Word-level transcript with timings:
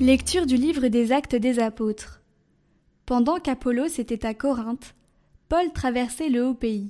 Lecture 0.00 0.46
du 0.46 0.56
livre 0.56 0.88
des 0.88 1.12
Actes 1.12 1.36
des 1.36 1.58
Apôtres. 1.58 2.22
Pendant 3.04 3.38
qu'Apollos 3.38 3.98
était 3.98 4.24
à 4.24 4.32
Corinthe, 4.32 4.94
Paul 5.50 5.70
traversait 5.74 6.30
le 6.30 6.46
haut 6.46 6.54
pays. 6.54 6.88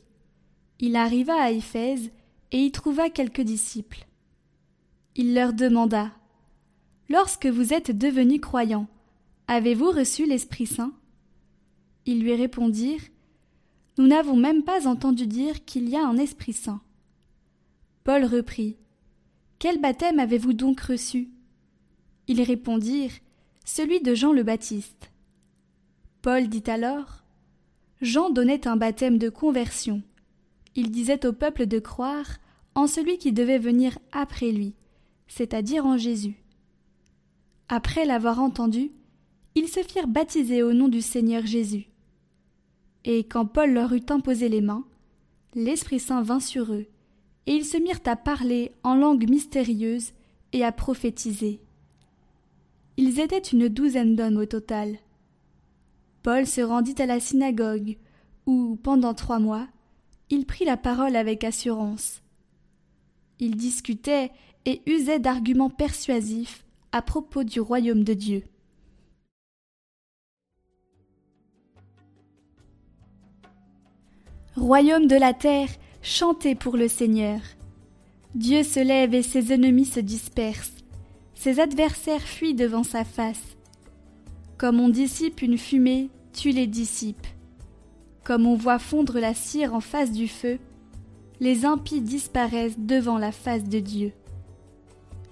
Il 0.78 0.94
arriva 0.94 1.34
à 1.34 1.50
Éphèse 1.50 2.12
et 2.52 2.58
y 2.58 2.70
trouva 2.70 3.10
quelques 3.10 3.40
disciples. 3.40 4.06
Il 5.16 5.34
leur 5.34 5.54
demanda 5.54 6.12
Lorsque 7.08 7.46
vous 7.46 7.74
êtes 7.74 7.90
devenus 7.90 8.40
croyants, 8.40 8.86
avez-vous 9.48 9.90
reçu 9.90 10.24
l'Esprit 10.24 10.66
Saint? 10.66 10.92
Ils 12.06 12.22
lui 12.22 12.36
répondirent 12.36 13.02
Nous 13.98 14.06
n'avons 14.06 14.36
même 14.36 14.62
pas 14.62 14.86
entendu 14.86 15.26
dire 15.26 15.64
qu'il 15.64 15.88
y 15.88 15.96
a 15.96 16.06
un 16.06 16.16
Esprit 16.16 16.52
Saint. 16.52 16.80
Paul 18.04 18.24
reprit 18.24 18.76
Quel 19.58 19.80
baptême 19.80 20.20
avez-vous 20.20 20.52
donc 20.52 20.78
reçu? 20.78 21.28
Ils 22.28 22.42
répondirent 22.42 23.12
Celui 23.64 24.00
de 24.00 24.14
Jean 24.14 24.32
le 24.32 24.42
Baptiste. 24.42 25.10
Paul 26.22 26.48
dit 26.48 26.68
alors 26.68 27.24
Jean 28.00 28.30
donnait 28.30 28.66
un 28.66 28.76
baptême 28.76 29.18
de 29.18 29.28
conversion. 29.28 30.02
Il 30.74 30.90
disait 30.90 31.26
au 31.26 31.32
peuple 31.32 31.66
de 31.66 31.78
croire 31.78 32.38
en 32.74 32.86
celui 32.86 33.18
qui 33.18 33.32
devait 33.32 33.58
venir 33.58 33.98
après 34.12 34.52
lui, 34.52 34.74
c'est-à-dire 35.28 35.84
en 35.84 35.96
Jésus. 35.96 36.36
Après 37.68 38.04
l'avoir 38.04 38.40
entendu, 38.40 38.90
ils 39.54 39.68
se 39.68 39.82
firent 39.82 40.08
baptiser 40.08 40.62
au 40.62 40.72
nom 40.72 40.88
du 40.88 41.02
Seigneur 41.02 41.44
Jésus. 41.46 41.88
Et 43.04 43.24
quand 43.24 43.46
Paul 43.46 43.72
leur 43.72 43.92
eut 43.92 44.06
imposé 44.08 44.48
les 44.48 44.60
mains, 44.60 44.84
l'Esprit 45.54 46.00
Saint 46.00 46.22
vint 46.22 46.40
sur 46.40 46.72
eux, 46.72 46.86
et 47.46 47.52
ils 47.52 47.64
se 47.64 47.76
mirent 47.76 48.00
à 48.06 48.16
parler 48.16 48.72
en 48.82 48.94
langue 48.94 49.28
mystérieuse 49.28 50.12
et 50.52 50.64
à 50.64 50.72
prophétiser. 50.72 51.60
Ils 53.02 53.18
étaient 53.18 53.38
une 53.38 53.70
douzaine 53.70 54.14
d'hommes 54.14 54.36
au 54.36 54.44
total. 54.44 54.98
Paul 56.22 56.46
se 56.46 56.60
rendit 56.60 57.00
à 57.00 57.06
la 57.06 57.18
synagogue, 57.18 57.96
où, 58.44 58.78
pendant 58.82 59.14
trois 59.14 59.38
mois, 59.38 59.66
il 60.28 60.44
prit 60.44 60.66
la 60.66 60.76
parole 60.76 61.16
avec 61.16 61.42
assurance. 61.42 62.20
Il 63.38 63.56
discutait 63.56 64.30
et 64.66 64.82
usait 64.84 65.18
d'arguments 65.18 65.70
persuasifs 65.70 66.66
à 66.92 67.00
propos 67.00 67.42
du 67.42 67.58
royaume 67.58 68.04
de 68.04 68.12
Dieu. 68.12 68.42
Royaume 74.56 75.06
de 75.06 75.16
la 75.16 75.32
terre, 75.32 75.70
chantez 76.02 76.54
pour 76.54 76.76
le 76.76 76.86
Seigneur. 76.86 77.40
Dieu 78.34 78.62
se 78.62 78.80
lève 78.80 79.14
et 79.14 79.22
ses 79.22 79.54
ennemis 79.54 79.86
se 79.86 80.00
dispersent. 80.00 80.79
Ses 81.42 81.58
adversaires 81.58 82.20
fuient 82.20 82.52
devant 82.52 82.82
sa 82.82 83.02
face. 83.02 83.56
Comme 84.58 84.78
on 84.78 84.90
dissipe 84.90 85.40
une 85.40 85.56
fumée, 85.56 86.10
tu 86.34 86.50
les 86.50 86.66
dissipes. 86.66 87.26
Comme 88.24 88.46
on 88.46 88.56
voit 88.56 88.78
fondre 88.78 89.18
la 89.18 89.32
cire 89.32 89.74
en 89.74 89.80
face 89.80 90.12
du 90.12 90.28
feu, 90.28 90.58
les 91.40 91.64
impies 91.64 92.02
disparaissent 92.02 92.78
devant 92.78 93.16
la 93.16 93.32
face 93.32 93.64
de 93.64 93.78
Dieu. 93.78 94.12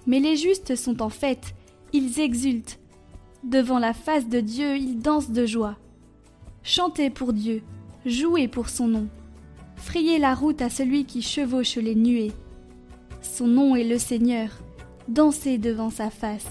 Mais 0.07 0.19
les 0.19 0.35
justes 0.35 0.75
sont 0.75 1.03
en 1.03 1.09
fête, 1.09 1.53
ils 1.93 2.19
exultent. 2.19 2.79
Devant 3.43 3.77
la 3.77 3.93
face 3.93 4.27
de 4.27 4.39
Dieu, 4.39 4.77
ils 4.77 4.97
dansent 4.97 5.29
de 5.29 5.45
joie. 5.45 5.77
Chantez 6.63 7.11
pour 7.11 7.33
Dieu, 7.33 7.61
jouez 8.07 8.47
pour 8.47 8.69
son 8.69 8.87
nom. 8.87 9.07
Frayez 9.75 10.17
la 10.17 10.33
route 10.33 10.63
à 10.63 10.71
celui 10.71 11.05
qui 11.05 11.21
chevauche 11.21 11.75
les 11.75 11.93
nuées. 11.93 12.31
Son 13.21 13.45
nom 13.45 13.75
est 13.75 13.83
le 13.83 13.99
Seigneur, 13.99 14.49
danser 15.09 15.57
devant 15.57 15.89
sa 15.89 16.09
face. 16.09 16.47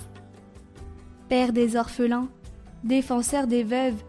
Père 1.28 1.52
des 1.52 1.76
orphelins, 1.76 2.28
défenseur 2.82 3.46
des 3.46 3.62
veuves, 3.62 4.02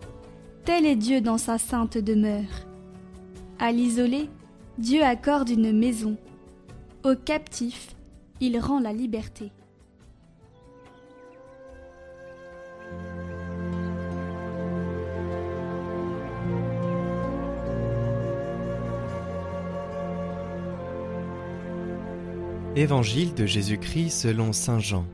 tel 0.66 0.86
est 0.86 0.96
Dieu 0.96 1.22
dans 1.22 1.38
sa 1.38 1.58
sainte 1.58 1.98
demeure. 1.98 2.66
À 3.60 3.72
l'isolé, 3.72 4.30
Dieu 4.78 5.04
accorde 5.04 5.50
une 5.50 5.78
maison. 5.78 6.18
Aux 7.04 7.16
captifs, 7.16 7.96
il 8.42 8.58
rend 8.60 8.80
la 8.80 8.94
liberté. 8.94 9.52
Évangile 22.80 23.34
de 23.34 23.46
Jésus-Christ 23.46 24.10
selon 24.10 24.54
Saint 24.54 24.80
Jean. 24.80 25.06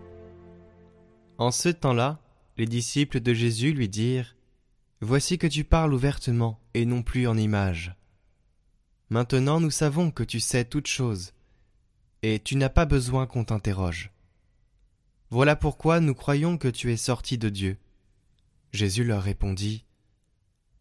En 1.40 1.50
ce 1.50 1.70
temps-là, 1.70 2.22
les 2.58 2.68
disciples 2.68 3.20
de 3.20 3.34
Jésus 3.34 3.74
lui 3.74 3.90
dirent 3.90 4.36
Voici 5.02 5.40
que 5.40 5.48
tu 5.48 5.64
parles 5.64 5.92
ouvertement 5.92 6.59
et 6.76 6.86
non 6.86 7.02
plus 7.02 7.26
en 7.26 7.36
images. 7.36 7.96
Maintenant 9.09 9.59
nous 9.59 9.72
savons 9.72 10.12
que 10.12 10.22
tu 10.22 10.40
sais 10.40 10.64
toutes 10.64 10.86
choses, 10.86 11.34
et 12.22 12.38
tu 12.38 12.56
n'as 12.56 12.70
pas 12.70 12.86
besoin 12.86 13.26
qu'on 13.26 13.46
t'interroge. 13.46 14.12
Voilà 15.32 15.56
pourquoi 15.56 16.00
nous 16.00 16.14
croyons 16.14 16.59
que 16.59 16.68
tu 16.68 16.94
es 16.94 16.97
sorti 16.97 17.40
de 17.40 17.50
Dieu. 17.50 17.78
Jésus 18.74 19.03
leur 19.03 19.24
répondit 19.24 19.86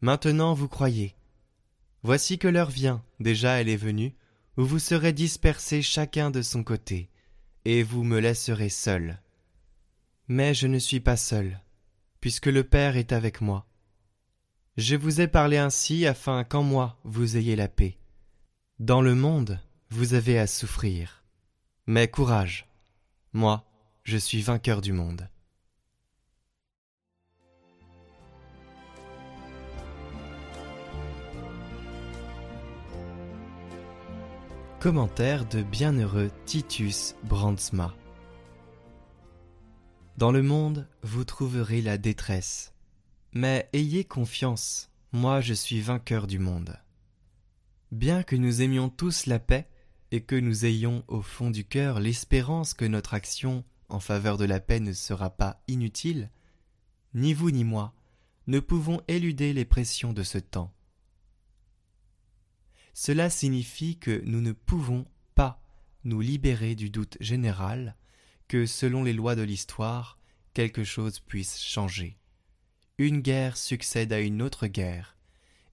Maintenant 0.03 0.53
vous 0.53 0.69
croyez. 0.69 1.17
Voici 2.03 2.37
que 2.37 2.47
l'heure 2.49 2.69
vient, 2.69 3.03
déjà 3.21 3.59
elle 3.59 3.71
est 3.71 3.75
venue, 3.75 4.15
vous 4.57 4.79
serez 4.79 5.13
dispersés 5.13 5.83
chacun 5.83 6.31
de 6.31 6.43
son 6.43 6.63
côté, 6.63 7.11
et 7.65 7.83
vous 7.83 8.05
me 8.05 8.19
laisserez 8.19 8.69
seul. 8.69 9.21
Mais 10.29 10.55
je 10.55 10.67
ne 10.67 10.79
suis 10.79 11.01
pas 11.01 11.17
seul, 11.17 11.61
puisque 12.21 12.47
le 12.47 12.65
Père 12.65 12.97
est 12.97 13.13
avec 13.13 13.41
moi. 13.41 13.67
Je 14.77 14.97
vous 14.97 15.21
ai 15.21 15.29
parlé 15.29 15.57
ainsi 15.57 16.07
afin 16.07 16.43
qu'en 16.45 16.63
moi 16.63 16.99
vous 17.05 17.37
ayez 17.37 17.57
la 17.57 17.69
paix. 17.69 17.99
Dans 18.81 19.03
le 19.03 19.15
monde, 19.15 19.61
vous 19.91 20.15
avez 20.15 20.39
à 20.39 20.47
souffrir. 20.47 21.23
Mais 21.87 22.09
courage, 22.09 22.67
moi, 23.33 23.69
je 24.03 24.17
suis 24.17 24.43
vainqueur 24.43 24.81
du 24.81 24.93
monde. 24.93 25.29
Commentaire 34.85 35.49
de 35.49 35.63
bienheureux 35.63 36.31
Titus 36.45 37.15
Brandsma. 37.25 37.95
Dans 40.19 40.31
le 40.31 40.43
monde, 40.43 40.87
vous 41.03 41.25
trouverez 41.25 41.81
la 41.81 41.97
détresse. 41.97 42.75
Mais 43.33 43.71
ayez 43.73 44.05
confiance, 44.05 44.91
moi 45.11 45.41
je 45.41 45.55
suis 45.55 45.81
vainqueur 45.81 46.27
du 46.27 46.39
monde. 46.39 46.77
Bien 47.93 48.23
que 48.23 48.37
nous 48.37 48.61
aimions 48.61 48.91
tous 48.91 49.25
la 49.25 49.39
paix, 49.39 49.71
et 50.11 50.21
que 50.21 50.37
nous 50.37 50.67
ayons 50.67 51.03
au 51.09 51.23
fond 51.23 51.49
du 51.49 51.65
cœur 51.65 51.99
l'espérance 51.99 52.75
que 52.75 52.85
notre 52.85 53.15
action 53.15 53.65
en 53.89 54.01
faveur 54.01 54.37
de 54.37 54.45
la 54.45 54.61
paix 54.61 54.81
ne 54.81 54.93
sera 54.93 55.31
pas 55.31 55.63
inutile, 55.67 56.29
ni 57.15 57.33
vous 57.33 57.51
ni 57.51 57.65
moi 57.65 57.95
ne 58.49 58.61
pouvons 58.61 59.01
éluder 59.09 59.55
les 59.55 59.65
pressions 59.65 60.13
de 60.13 60.23
ce 60.23 60.37
temps. 60.37 60.75
Cela 62.95 63.29
signifie 63.29 63.99
que 63.99 64.23
nous 64.25 64.41
ne 64.41 64.53
pouvons 64.53 65.05
pas 65.35 65.61
nous 66.05 66.21
libérer 66.21 66.77
du 66.77 66.91
doute 66.91 67.17
général 67.19 67.97
que, 68.47 68.67
selon 68.67 69.03
les 69.03 69.13
lois 69.13 69.35
de 69.35 69.43
l'histoire, 69.43 70.19
quelque 70.55 70.85
chose 70.85 71.19
puisse 71.19 71.61
changer. 71.61 72.17
Une 72.99 73.21
guerre 73.21 73.57
succède 73.57 74.13
à 74.13 74.21
une 74.21 74.41
autre 74.41 74.69
guerre, 74.69 75.17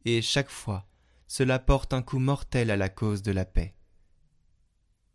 et 0.06 0.24
chaque 0.24 0.50
fois 0.50 0.88
cela 1.28 1.60
porte 1.60 1.94
un 1.94 2.02
coup 2.02 2.20
mortel 2.20 2.72
à 2.72 2.76
la 2.76 2.90
cause 2.90 3.22
de 3.22 3.32
la 3.32 3.46
paix. 3.46 3.76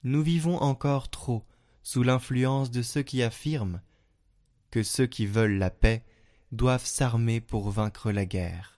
Nous 0.04 0.22
vivons 0.22 0.56
encore 0.62 1.10
trop 1.10 1.44
sous 1.82 2.04
l'influence 2.04 2.70
de 2.70 2.82
ceux 2.82 3.02
qui 3.02 3.22
affirment 3.22 3.82
que 4.70 4.82
ceux 4.82 5.06
qui 5.06 5.26
veulent 5.26 5.58
la 5.58 5.70
paix 5.70 6.04
doivent 6.52 6.86
s'armer 6.86 7.40
pour 7.40 7.70
vaincre 7.70 8.12
la 8.12 8.25
guerre 8.25 8.75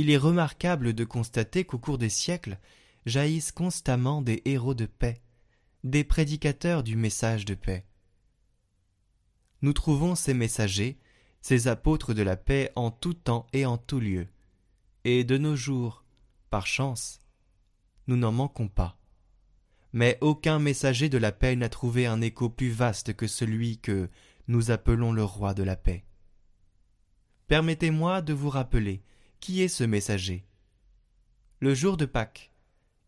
il 0.00 0.10
est 0.10 0.16
remarquable 0.16 0.92
de 0.92 1.02
constater 1.02 1.64
qu'au 1.64 1.78
cours 1.78 1.98
des 1.98 2.08
siècles 2.08 2.60
jaillissent 3.04 3.50
constamment 3.50 4.22
des 4.22 4.42
héros 4.44 4.74
de 4.74 4.86
paix, 4.86 5.20
des 5.82 6.04
prédicateurs 6.04 6.84
du 6.84 6.94
message 6.94 7.44
de 7.44 7.54
paix. 7.54 7.84
Nous 9.60 9.72
trouvons 9.72 10.14
ces 10.14 10.34
messagers, 10.34 11.00
ces 11.40 11.66
apôtres 11.66 12.14
de 12.14 12.22
la 12.22 12.36
paix 12.36 12.70
en 12.76 12.92
tout 12.92 13.14
temps 13.14 13.48
et 13.52 13.66
en 13.66 13.76
tout 13.76 13.98
lieu, 13.98 14.28
et 15.02 15.24
de 15.24 15.36
nos 15.36 15.56
jours, 15.56 16.04
par 16.48 16.68
chance, 16.68 17.18
nous 18.06 18.16
n'en 18.16 18.30
manquons 18.30 18.68
pas. 18.68 19.00
Mais 19.92 20.16
aucun 20.20 20.60
messager 20.60 21.08
de 21.08 21.18
la 21.18 21.32
paix 21.32 21.56
n'a 21.56 21.68
trouvé 21.68 22.06
un 22.06 22.20
écho 22.20 22.48
plus 22.48 22.70
vaste 22.70 23.14
que 23.14 23.26
celui 23.26 23.78
que 23.78 24.08
nous 24.46 24.70
appelons 24.70 25.10
le 25.10 25.24
roi 25.24 25.54
de 25.54 25.64
la 25.64 25.74
paix. 25.74 26.04
Permettez-moi 27.48 28.22
de 28.22 28.32
vous 28.32 28.48
rappeler 28.48 29.02
qui 29.40 29.62
est 29.62 29.68
ce 29.68 29.84
messager? 29.84 30.44
Le 31.60 31.74
jour 31.74 31.96
de 31.96 32.06
Pâques, 32.06 32.52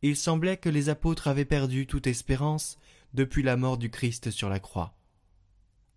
il 0.03 0.17
semblait 0.17 0.57
que 0.57 0.69
les 0.69 0.89
apôtres 0.89 1.29
avaient 1.29 1.45
perdu 1.45 1.87
toute 1.87 2.07
espérance 2.07 2.79
depuis 3.15 3.43
la 3.43 3.57
mort 3.57 3.79
du 3.79 3.91
Christ 3.91 4.31
sur 4.31 4.49
la 4.49 4.61
croix. 4.61 4.95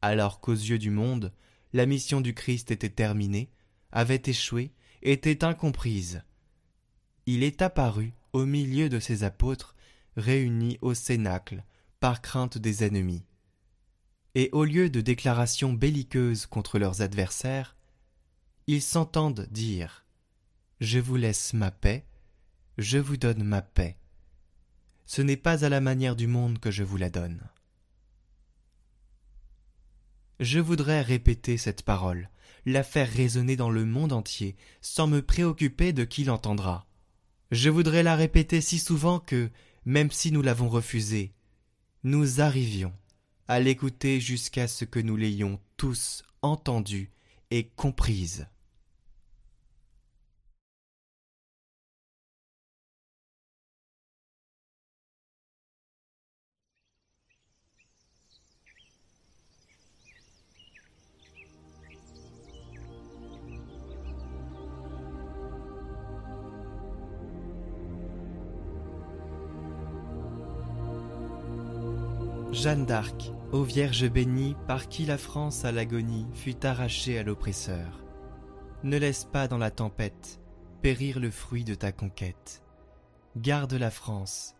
alors 0.01 0.41
qu'aux 0.41 0.51
yeux 0.51 0.79
du 0.79 0.89
monde, 0.89 1.31
la 1.71 1.85
mission 1.85 2.19
du 2.19 2.33
Christ 2.33 2.71
était 2.71 2.89
terminée, 2.89 3.49
avait 3.93 4.21
échoué, 4.25 4.73
était 5.01 5.45
incomprise. 5.45 6.23
Il 7.25 7.41
est 7.41 7.61
apparu 7.61 8.13
au 8.33 8.45
milieu 8.45 8.89
de 8.89 8.99
ses 8.99 9.23
apôtres 9.23 9.75
réunis 10.17 10.77
au 10.81 10.93
cénacle 10.93 11.63
par 12.01 12.21
crainte 12.21 12.57
des 12.57 12.83
ennemis. 12.83 13.23
Et 14.35 14.49
au 14.51 14.65
lieu 14.65 14.89
de 14.89 14.99
déclarations 14.99 15.71
belliqueuses 15.71 16.47
contre 16.47 16.79
leurs 16.79 17.01
adversaires, 17.01 17.77
ils 18.67 18.81
s'entendent 18.81 19.47
dire 19.51 20.02
Je 20.83 20.99
vous 20.99 21.15
laisse 21.15 21.53
ma 21.53 21.71
paix, 21.71 22.05
je 22.77 22.97
vous 22.97 23.15
donne 23.15 23.41
ma 23.41 23.61
paix. 23.61 23.95
Ce 25.05 25.21
n'est 25.21 25.37
pas 25.37 25.63
à 25.63 25.69
la 25.69 25.79
manière 25.79 26.17
du 26.17 26.27
monde 26.27 26.59
que 26.59 26.71
je 26.71 26.83
vous 26.83 26.97
la 26.97 27.09
donne. 27.09 27.39
Je 30.41 30.59
voudrais 30.59 31.01
répéter 31.01 31.57
cette 31.57 31.83
parole, 31.83 32.29
la 32.65 32.83
faire 32.83 33.09
résonner 33.09 33.55
dans 33.55 33.69
le 33.69 33.85
monde 33.85 34.11
entier, 34.11 34.57
sans 34.81 35.07
me 35.07 35.21
préoccuper 35.21 35.93
de 35.93 36.03
qui 36.03 36.25
l'entendra. 36.25 36.85
Je 37.51 37.69
voudrais 37.69 38.03
la 38.03 38.17
répéter 38.17 38.59
si 38.59 38.77
souvent 38.77 39.21
que, 39.21 39.51
même 39.85 40.11
si 40.11 40.33
nous 40.33 40.41
l'avons 40.41 40.67
refusée, 40.67 41.31
nous 42.03 42.41
arrivions 42.41 42.91
à 43.47 43.61
l'écouter 43.61 44.19
jusqu'à 44.19 44.67
ce 44.67 44.83
que 44.83 44.99
nous 44.99 45.15
l'ayons 45.15 45.61
tous 45.77 46.23
entendue 46.41 47.09
et 47.51 47.69
comprise. 47.69 48.47
Jeanne 72.53 72.85
d'Arc, 72.85 73.31
ô 73.51 73.63
Vierge 73.63 74.07
bénie, 74.07 74.55
par 74.67 74.87
qui 74.87 75.05
la 75.07 75.17
France 75.17 75.65
à 75.65 75.71
l'agonie 75.71 76.27
fut 76.35 76.63
arrachée 76.63 77.17
à 77.17 77.23
l'oppresseur. 77.23 78.03
Ne 78.83 78.97
laisse 78.97 79.25
pas 79.25 79.47
dans 79.47 79.57
la 79.57 79.71
tempête 79.71 80.39
périr 80.83 81.19
le 81.19 81.31
fruit 81.31 81.63
de 81.63 81.73
ta 81.73 81.91
conquête. 81.91 82.61
Garde 83.37 83.73
la 83.73 83.89
France, 83.89 84.55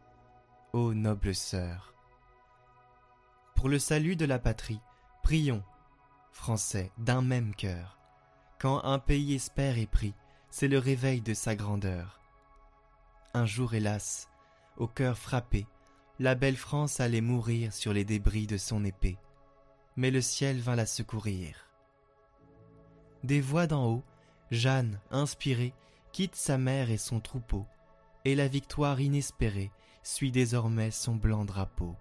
ô 0.74 0.96
noble 0.96 1.36
sœur. 1.36 1.94
Pour 3.56 3.70
le 3.70 3.78
salut 3.78 4.16
de 4.16 4.26
la 4.26 4.40
patrie, 4.40 4.82
prions, 5.22 5.64
Français, 6.32 6.92
d'un 6.98 7.22
même 7.22 7.54
cœur. 7.54 8.00
Quand 8.60 8.84
un 8.86 8.98
pays 8.98 9.36
espère 9.36 9.78
et 9.78 9.86
prie, 9.86 10.16
c'est 10.50 10.68
le 10.68 10.80
réveil 10.80 11.22
de 11.22 11.36
sa 11.36 11.56
grandeur. 11.56 12.22
Un 13.36 13.46
jour, 13.46 13.76
hélas, 13.76 14.30
au 14.78 14.88
cœur 14.88 15.16
frappé, 15.16 15.68
la 16.20 16.36
belle 16.36 16.58
France 16.58 17.00
allait 17.00 17.22
mourir 17.22 17.74
sur 17.74 17.94
les 17.94 18.06
débris 18.06 18.48
de 18.48 18.58
son 18.58 18.86
épée, 18.86 19.18
mais 19.96 20.12
le 20.12 20.22
ciel 20.22 20.60
vint 20.60 20.76
la 20.76 20.86
secourir. 20.86 21.68
Des 23.24 23.42
voix 23.42 23.68
d'en 23.68 23.88
haut, 23.88 24.04
Jeanne, 24.52 25.00
inspirée, 25.10 25.74
quitte 26.12 26.36
sa 26.36 26.58
mère 26.58 26.92
et 26.92 26.98
son 26.98 27.20
troupeau, 27.20 27.66
et 28.26 28.36
la 28.36 28.48
victoire 28.48 29.02
inespérée 29.02 29.72
suit 30.04 30.32
désormais 30.32 30.92
son 30.92 31.16
blanc 31.16 31.46
drapeau. 31.46 31.96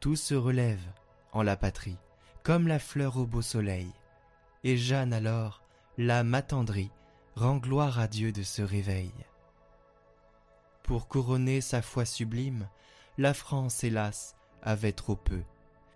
Tout 0.00 0.16
se 0.16 0.34
relève 0.34 0.84
en 1.32 1.42
la 1.42 1.56
patrie, 1.56 1.98
comme 2.42 2.68
la 2.68 2.78
fleur 2.78 3.16
au 3.16 3.26
beau 3.26 3.42
soleil, 3.42 3.90
et 4.62 4.76
Jeanne 4.76 5.12
alors, 5.12 5.62
l'âme 5.98 6.34
attendrie, 6.34 6.90
rend 7.34 7.56
gloire 7.56 7.98
à 7.98 8.06
Dieu 8.06 8.30
de 8.30 8.42
ce 8.42 8.62
réveil. 8.62 9.12
Pour 10.84 11.08
couronner 11.08 11.62
sa 11.62 11.80
foi 11.80 12.04
sublime, 12.04 12.68
la 13.16 13.32
France, 13.32 13.84
hélas, 13.84 14.36
avait 14.62 14.92
trop 14.92 15.16
peu. 15.16 15.42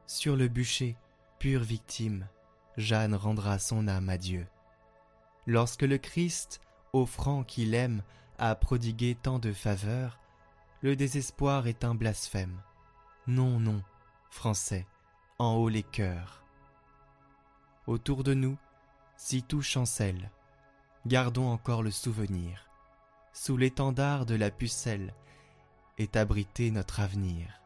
Sur 0.06 0.34
le 0.34 0.48
bûcher, 0.48 0.96
pure 1.38 1.62
victime, 1.62 2.26
Jeanne 2.78 3.14
rendra 3.14 3.58
son 3.58 3.86
âme 3.86 4.08
à 4.08 4.16
Dieu. 4.16 4.46
Lorsque 5.46 5.82
le 5.82 5.98
Christ, 5.98 6.62
offrant 6.94 7.44
qu'il 7.44 7.74
aime, 7.74 8.02
a 8.38 8.54
prodigué 8.54 9.14
tant 9.14 9.38
de 9.38 9.52
faveurs, 9.52 10.18
le 10.80 10.96
désespoir 10.96 11.66
est 11.66 11.84
un 11.84 11.94
blasphème. 11.94 12.58
Non, 13.26 13.60
non, 13.60 13.82
Français, 14.30 14.86
en 15.38 15.56
haut 15.56 15.68
les 15.68 15.82
cœurs. 15.82 16.44
Autour 17.86 18.24
de 18.24 18.32
nous, 18.32 18.56
si 19.18 19.42
tout 19.42 19.60
chancelle, 19.60 20.30
gardons 21.04 21.48
encore 21.48 21.82
le 21.82 21.90
souvenir 21.90 22.67
sous 23.32 23.56
l'étendard 23.56 24.26
de 24.26 24.34
la 24.34 24.50
pucelle, 24.50 25.14
est 25.98 26.16
abrité 26.16 26.70
notre 26.70 27.00
avenir. 27.00 27.60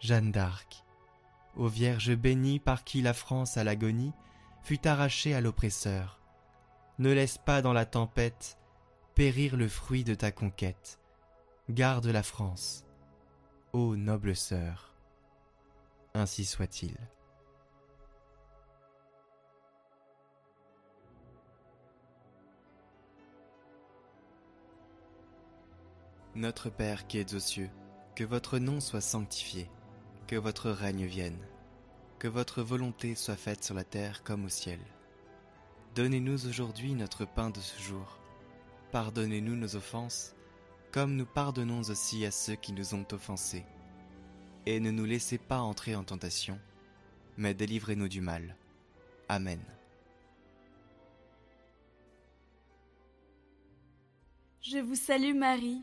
Jeanne 0.00 0.32
d'Arc, 0.32 0.84
ô 1.56 1.66
Vierge 1.66 2.14
bénie 2.14 2.58
par 2.58 2.84
qui 2.84 3.02
la 3.02 3.12
France 3.14 3.56
à 3.56 3.64
l'agonie 3.64 4.12
fut 4.62 4.86
arrachée 4.86 5.34
à 5.34 5.40
l'oppresseur, 5.40 6.20
ne 6.98 7.12
laisse 7.12 7.38
pas 7.38 7.62
dans 7.62 7.72
la 7.72 7.86
tempête 7.86 8.58
périr 9.14 9.56
le 9.56 9.68
fruit 9.68 10.04
de 10.04 10.14
ta 10.14 10.30
conquête. 10.30 10.98
Garde 11.68 12.06
la 12.06 12.22
France, 12.22 12.84
ô 13.72 13.96
noble 13.96 14.36
sœur. 14.36 14.94
Ainsi 16.14 16.44
soit-il. 16.44 16.96
Notre 26.36 26.70
Père 26.70 27.08
qui 27.08 27.18
es 27.18 27.34
aux 27.34 27.40
cieux, 27.40 27.70
que 28.14 28.22
votre 28.22 28.60
nom 28.60 28.78
soit 28.78 29.00
sanctifié, 29.00 29.68
que 30.28 30.36
votre 30.36 30.70
règne 30.70 31.04
vienne, 31.04 31.38
que 32.20 32.28
votre 32.28 32.62
volonté 32.62 33.16
soit 33.16 33.34
faite 33.34 33.64
sur 33.64 33.74
la 33.74 33.82
terre 33.82 34.22
comme 34.22 34.44
au 34.44 34.48
ciel. 34.48 34.78
Donnez-nous 35.96 36.46
aujourd'hui 36.46 36.94
notre 36.94 37.24
pain 37.24 37.50
de 37.50 37.58
ce 37.58 37.82
jour. 37.82 38.20
Pardonnez-nous 38.92 39.56
nos 39.56 39.74
offenses, 39.74 40.36
comme 40.92 41.16
nous 41.16 41.26
pardonnons 41.26 41.80
aussi 41.80 42.24
à 42.24 42.30
ceux 42.30 42.54
qui 42.54 42.72
nous 42.72 42.94
ont 42.94 43.06
offensés. 43.10 43.64
Et 44.66 44.78
ne 44.78 44.92
nous 44.92 45.06
laissez 45.06 45.36
pas 45.36 45.58
entrer 45.58 45.96
en 45.96 46.04
tentation, 46.04 46.60
mais 47.36 47.54
délivrez-nous 47.54 48.08
du 48.08 48.20
mal. 48.20 48.54
Amen. 49.28 49.60
Je 54.62 54.78
vous 54.78 54.94
salue 54.94 55.34
Marie 55.34 55.82